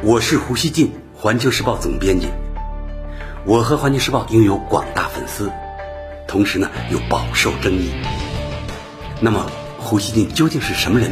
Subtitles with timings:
[0.00, 2.28] 我是胡锡进，环球时报总编辑。
[3.44, 5.50] 我和环球时报拥有广大粉丝，
[6.28, 7.90] 同时呢又饱受争议。
[9.20, 11.10] 那么，胡锡进究竟是什么人？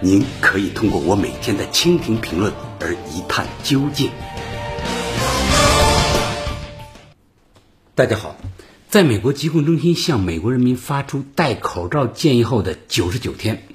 [0.00, 4.10] 您可以通过我每天的蜻蜓评论而一探究竟。
[7.94, 8.36] 大家好，
[8.90, 13.66] 在美国疾控中心向美国人民发出戴口罩建议后的九十九天，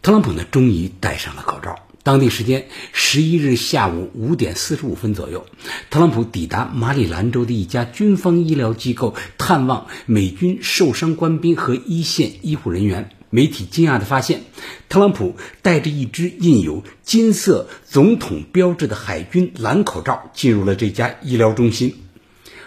[0.00, 1.76] 特朗普呢终于戴上了口罩。
[2.02, 5.46] 当地时间十一日下午五点四十五分左右，
[5.90, 13.10] 特朗普抵达马里兰州的一家军方医疗机构探望美军受伤官兵和一线医护人员。
[13.32, 14.40] 媒体惊讶地发现，
[14.88, 21.94] 特朗普戴着一只印有金色总统标志的海军蓝口罩进入了这家医疗中心。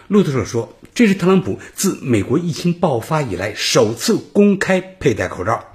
[0.08, 5.66] 路透社说，这是特朗普自美国疫情爆发以来首次公开佩戴口罩。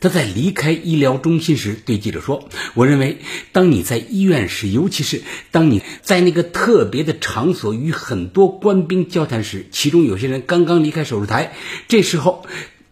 [0.00, 3.18] 他在离开医疗中心时对记者说：“我认为，
[3.52, 11.52] 当你在医院时，尤其是当你在那个特别的场所与很多官兵交谈时，其中有些人刚刚离开手术台，
[11.88, 12.46] 这时候。”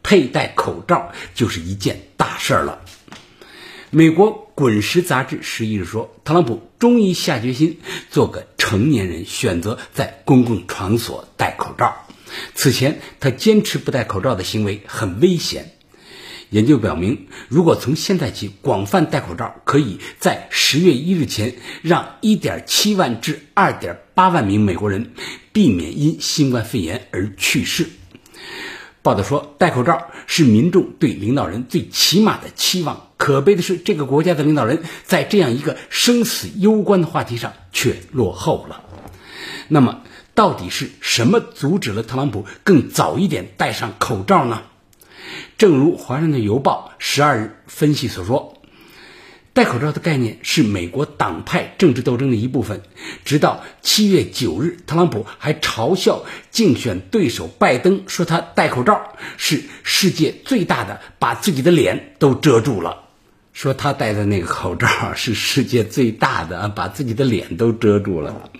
[0.05, 2.82] 佩戴口罩就是一件大事儿了。
[3.95, 12.07] 美国《滚石》杂志十一日说，特朗普终于下决心做个成年人，选择在公共场所戴口罩。
[12.55, 15.75] 此前他坚持不戴口罩的行为很危险。
[16.49, 25.13] 研究表明，如果从现在起广泛戴口罩，可以在十月一日前让一点七万至二点八万名美国人
[25.53, 27.91] 避免因新冠肺炎而去世。
[29.03, 33.09] 报道说，戴口罩是民众对领导人最起码的期望。
[33.17, 38.83] 可悲的是，这个国家的领导人在这样一个生死攸关的话题上却落后了。
[39.69, 40.03] 那么，
[40.35, 44.63] 到底是什么阻止了特朗普更早一点戴上口罩呢？
[45.59, 48.57] 正如《华盛顿邮报》十二日分析所说。
[49.55, 52.81] 戴口罩的概念是美国党派政治斗争的一部分。
[53.25, 63.03] 直到七月九日，特朗普还嘲笑竞选对手拜登，说他戴口罩是世界最大的，把自己的脸都遮住了。
[63.53, 68.51] 说他戴的那个口罩是世界最大的，把自己的脸都遮住了。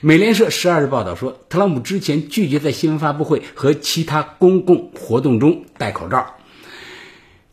[0.00, 6.34] 美联社十二日报道说，特朗普之前拒绝在新闻发布会和其他公共活动中戴口罩。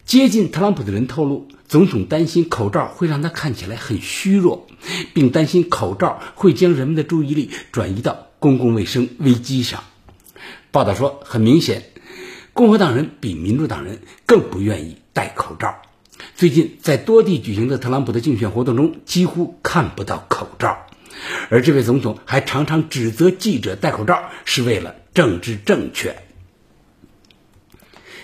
[0.07, 1.50] 接近特朗普的人透露。
[1.68, 4.68] 总统担心口罩会让他看起来很虚弱，
[5.13, 9.84] 并担心口罩会将人们的注意力转移到公共卫生危机上。
[10.72, 11.84] 报道说，很明显，
[12.53, 15.81] 共和党人比民主党人更不愿意戴口罩。
[16.35, 20.88] 最近在多地举行的特朗普的竞选活动中，几乎看不到口罩，
[21.50, 26.12] 而这位总统还常常指责记者戴口罩是为了政治正确。《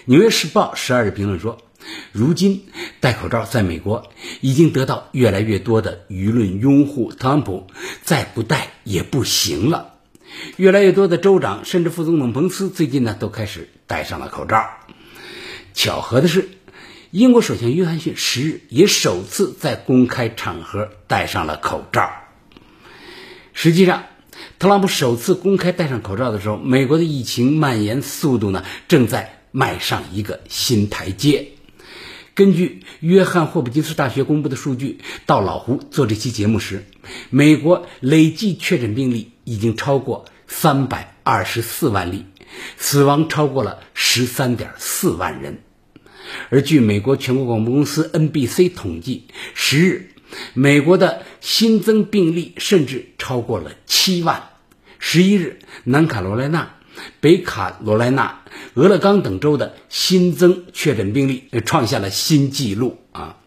[0.05, 1.57] 纽约时报》十二日评论说。
[2.13, 2.67] 如今
[2.99, 7.65] 戴口罩在美国已经得到越来越多的舆论拥护，特朗普
[8.03, 9.95] 再不戴也不行了。
[10.57, 14.63] 越来越多的州长甚至副总统彭斯最近呢都开始戴上了口罩。
[15.73, 16.49] 巧合的是，
[17.09, 22.11] 英国首相约翰逊十日也首次在公开场合戴上了口罩。
[23.53, 24.03] 实际上，
[24.59, 31.52] 特朗普首次公开戴上口罩的时候，美国的疫情蔓延速度呢正在迈上一个新台阶。
[32.35, 36.83] 根据约翰霍普金斯大学公布的数据，到老胡做这期节目时，
[37.29, 42.25] 美国累计确诊病例已经超过三百二十四万例，
[42.77, 45.59] 死亡超过了十三点四万人。
[46.49, 50.09] 而据美国全国广播公司 NBC 统计，十日
[50.55, 54.49] 美国的新增病例甚至超过了七万。
[54.97, 56.77] 十一日，南卡罗来纳。
[57.19, 58.43] 北卡罗来纳、
[58.75, 63.37] 俄勒冈等州的新增确诊病例创下了新纪录啊！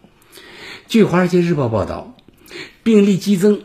[0.87, 2.15] 据《华尔街日报》报道，
[2.83, 3.61] 病例激增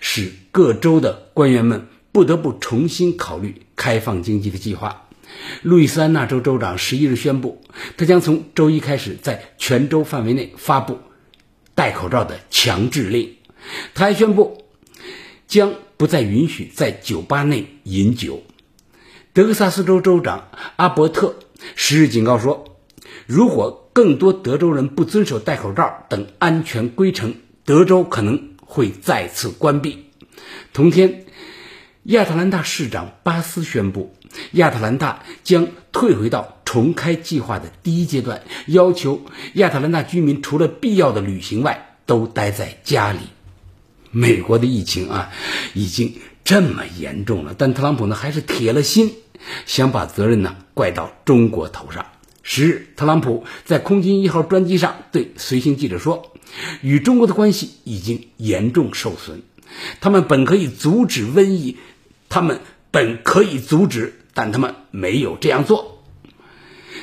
[0.00, 5.08] 使各州的官员们不得不重新考虑开放经济的计划。
[5.62, 7.62] 路易斯安那州州长十一日宣布，
[7.96, 10.98] 他将从周一开始在全州范围内发布
[11.74, 13.36] 戴口罩的强制令。
[13.94, 14.64] 他还宣布，
[15.46, 18.42] 将不再允许在酒吧内饮酒。
[19.34, 20.46] 德克萨斯州州长
[20.76, 21.34] 阿伯特
[21.74, 22.78] 十日警告说，
[23.26, 27.34] 如果更多德州人不遵守戴口罩等安全规程，
[27.64, 30.04] 德州可能会再次关闭。
[30.72, 31.24] 同天，
[32.04, 34.14] 亚特兰大市长巴斯宣布，
[34.52, 39.20] 亚特兰大将退回到重开计划的第一阶段，要求
[39.54, 43.18] 亚特兰大居民除了必要的旅行外，都待在家里。
[44.12, 45.32] 美国的疫情啊，
[45.72, 46.14] 已经
[46.44, 49.14] 这么严重了，但特朗普呢，还是铁了心。
[49.66, 52.06] 想把责任呢怪到中国头上，
[52.42, 56.32] 十日，特朗普在空军一号专机上对随行记者说
[56.80, 59.42] ：“与中国的关系已经严重受损，
[60.00, 61.76] 他们本可以阻止瘟疫，
[62.30, 62.60] 他们
[62.90, 66.02] 本可以阻止，但他们没有这样做。”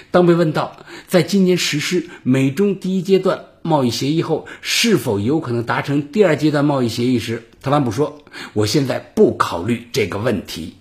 [0.09, 8.23] 当被问到在今年实施美中第一阶段贸易协议后，是否有可能达成第二阶段贸易协议时，特朗普说
[8.53, 10.75] ：“我现在不考虑这个问题。”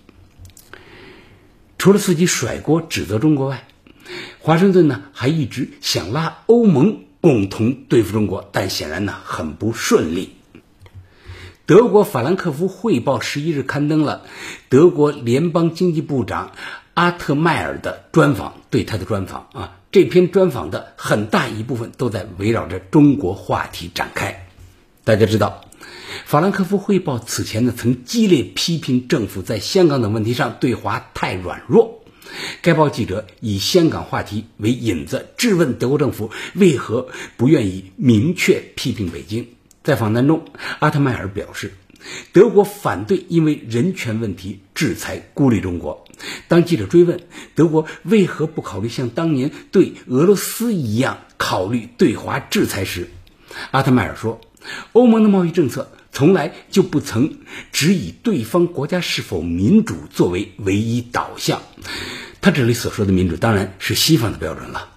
[1.77, 3.67] 除了自己甩锅指责中国外，
[4.39, 10.35] 华盛顿呢还一直想拉欧盟共同对付中国，但显然呢很不顺利。
[11.65, 14.23] 德国法兰克福汇报十一日刊登了
[14.69, 16.51] 德国联邦经济部长。
[16.93, 24.47] 阿特迈尔的专访，对他的专访啊，这篇专访的很大一部分都在围绕着中国话题展开。
[25.03, 25.65] 大家知道，
[26.25, 32.05] 法兰克福汇报此前呢曾激烈批评政府在香港等问题上对华太软弱。
[32.61, 39.49] 该报记者以香港话题为引子，质问德国政府为何不愿意明确批评北京。
[39.83, 40.45] 在访谈中，
[40.79, 41.73] 阿特迈尔表示。
[42.33, 46.00] 德国反对因为人权问题制裁孤立中国。
[46.47, 47.21] 当记者追问
[47.55, 53.09] 德国为何不考虑像当年对俄罗斯一样考虑对华制裁时，
[53.71, 54.39] 阿特迈尔说
[54.93, 57.39] ：“欧盟的贸易政策从来就不曾
[57.71, 61.61] 只以对方国家是否民主作为唯一导向。”
[62.41, 64.89] 他这里所说的民主当然是西方的标准了。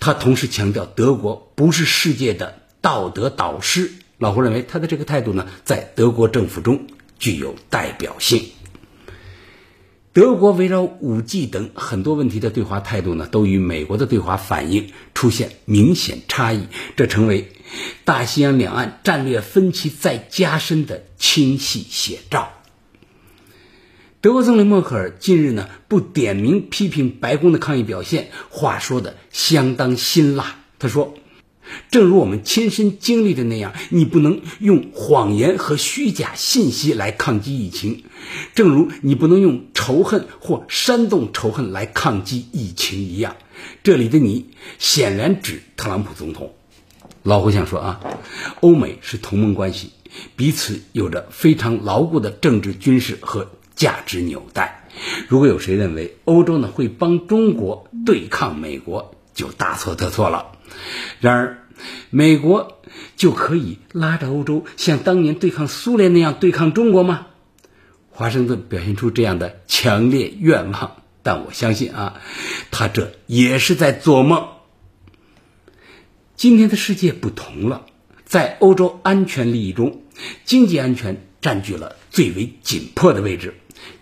[0.00, 3.92] 他同时强调，德国不是世界的道德导师。
[4.18, 6.86] 老胡认为，他的这个态度呢，在德国政府中
[7.18, 8.50] 具有代表性。
[10.12, 16.66] 德国围绕五 G 等很多问题的对华态度呢，都与美国的对华反应出现明显差异，
[16.96, 17.52] 这成为
[18.04, 22.50] 大西洋两岸战略分歧再加深的清晰写照。
[24.20, 30.56] 德国总理默克尔近日呢，不点名批评白宫的抗议表现，话说的相当辛辣。
[30.78, 31.14] 他说。
[31.90, 38.04] 正如我们亲身经历的那样，你不能用谎言和虚假信息来抗击疫情，
[38.54, 43.36] 正如你不能用仇恨或煽动仇恨来抗击疫情一样。
[43.82, 44.46] 这里的你
[44.78, 46.54] 显然指特朗普总统。
[47.22, 48.00] 老胡想说啊，
[48.60, 49.90] 欧美是同盟关系，
[50.36, 54.88] 彼此有着非常牢固的政治、军事和价值纽带。
[55.28, 60.52] 如果有谁认为欧洲呢会帮中国对抗美国，就大错特错了。
[61.20, 61.59] 然而，
[62.10, 62.80] 美国
[63.16, 67.26] 就可以拉着欧洲像当年对抗苏联那样对抗中国吗？
[68.10, 72.20] 华盛顿表现出这样的强烈愿望，但我相信啊，
[72.70, 74.48] 他这也是在做梦。
[76.36, 77.86] 今天的世界不同了，
[78.24, 80.02] 在欧洲安全利益中，
[80.44, 83.54] 经济安全占据了最为紧迫的位置，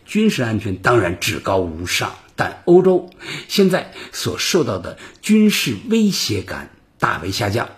[0.04, 2.14] 军事安全当然至高无上。
[2.34, 3.10] 但欧洲
[3.48, 7.68] 现在所受到的军事威胁感大为下降，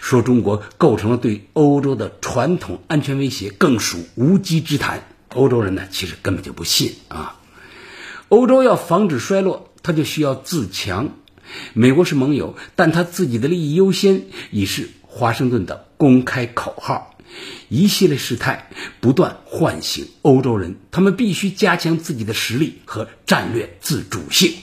[0.00, 5.04] 说中国构成了对欧洲的传统安全威胁，更属无稽之谈。
[5.34, 7.36] 欧洲人呢，其实根本就不信啊。
[8.28, 11.10] 欧洲要防止衰落，他就需要自强。
[11.72, 17.16] 美国是盟友，但他自己的利益优先已是华盛顿的公开口号。
[17.68, 24.54] 一系列事态不断唤醒欧洲人，他们必须加强自己的实力和战略自主性。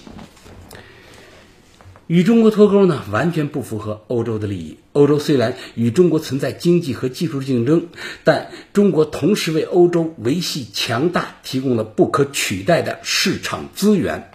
[2.07, 4.77] 与中国脱钩呢，完全不符合欧洲的利益。
[4.93, 7.87] 欧洲虽然与中国存在经济和技术竞争，
[8.23, 14.31] 但中国同时为欧洲维系强大提供了不可取代的市场资源。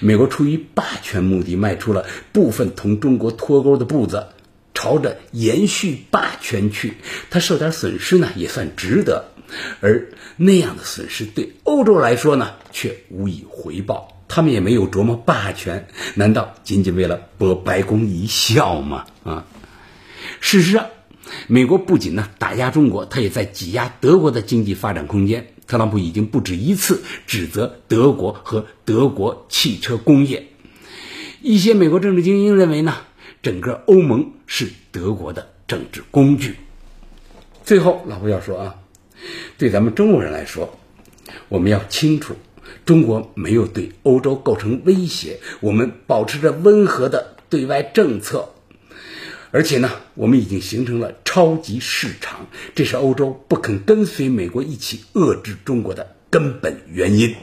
[0.00, 4.26] 美国出于霸权目的，迈出了部分同中国脱钩的步子。
[4.74, 6.94] 朝着延续霸权去，
[7.30, 9.24] 他受点损失呢，也算值得。
[9.80, 14.17] 而那样的损失对欧洲来说呢，却无以回报。
[14.28, 19.06] 他们也没有琢磨霸权，难道仅仅为了博白宫一笑吗？
[19.24, 19.46] 啊！
[20.40, 20.86] 事实上，
[21.46, 25.48] 美国不仅呢打压中国，他也在挤压德国的经济发展空间。
[25.66, 30.46] 特朗普已经不止一次指责德国和德国汽车工业。
[31.40, 32.94] 一些美国政治精英认为呢。
[33.40, 36.56] 整个欧盟是德国的政治工具。
[37.64, 38.74] 最后，老胡要说啊，
[39.56, 40.76] 对咱们中国人来说，
[41.48, 42.34] 我们要清楚，
[42.84, 48.50] 中国没有对欧洲构成威胁，我们保持着温和的对外政策，
[49.50, 57.34] 而且呢，我们已经形成了超级市场，这是欧洲不肯跟随美国一起遏制中国的根本原因。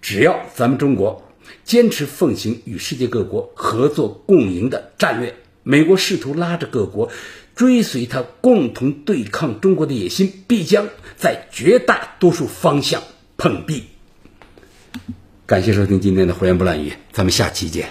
[0.00, 1.24] 只要咱们中国。
[1.64, 7.10] 坚持奉行与世界各国合作共赢的战略，美国试图拉着各国
[7.54, 13.02] 追随他共同对抗中国的野心，必将在绝大多数方向
[13.36, 13.84] 碰壁。
[15.48, 17.88] 感谢收听今天的胡言不乱语，咱们下期见。